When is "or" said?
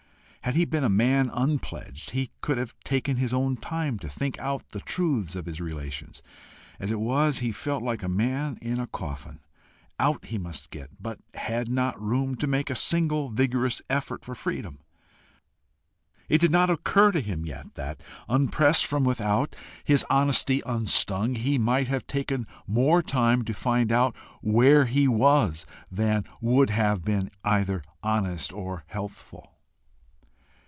28.51-28.85